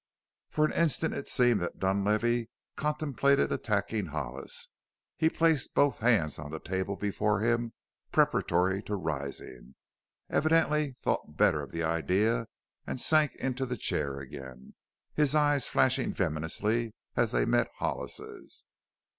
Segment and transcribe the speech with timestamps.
[0.49, 4.69] For an instant it seemed that Dunlavey contemplated attacking Hollis;
[5.15, 7.73] he placed both hands on the table before him,
[8.11, 9.75] preparatory to rising,
[10.27, 12.47] evidently thought better of the idea
[12.87, 14.73] and sank into the chair again,
[15.13, 18.65] his eyes flashing venomously as they met Hollis's.